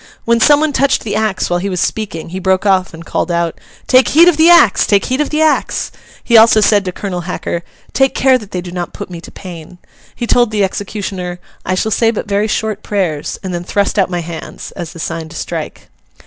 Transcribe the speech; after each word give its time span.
When 0.25 0.39
some 0.39 0.61
one 0.61 0.73
touched 0.73 1.03
the 1.03 1.15
axe 1.15 1.47
while 1.47 1.59
he 1.59 1.69
was 1.69 1.79
speaking, 1.79 2.29
he 2.29 2.39
broke 2.39 2.65
off 2.65 2.91
and 2.91 3.05
called 3.05 3.29
out, 3.31 3.61
'Take 3.85 4.07
heed 4.07 4.27
of 4.27 4.35
the 4.35 4.49
axe! 4.49 4.87
take 4.87 5.05
heed 5.05 5.21
of 5.21 5.29
the 5.29 5.43
axe!' 5.43 5.91
He 6.23 6.35
also 6.35 6.59
said 6.59 6.83
to 6.85 6.91
Colonel 6.91 7.21
Hacker, 7.29 7.61
'Take 7.93 8.15
care 8.15 8.39
that 8.39 8.49
they 8.49 8.61
do 8.61 8.71
not 8.71 8.93
put 8.93 9.11
me 9.11 9.21
to 9.21 9.29
pain.' 9.29 9.77
He 10.15 10.25
told 10.25 10.49
the 10.49 10.63
executioner, 10.63 11.39
'I 11.67 11.75
shall 11.75 11.91
say 11.91 12.09
but 12.09 12.27
very 12.27 12.47
short 12.47 12.81
prayers, 12.81 13.37
and 13.43 13.53
then 13.53 13.63
thrust 13.63 13.99
out 13.99 14.09
my 14.09 14.21
hands'—as 14.21 14.91
the 14.91 14.97
sign 14.99 15.29
to 15.29 15.35
strike. 15.35 15.87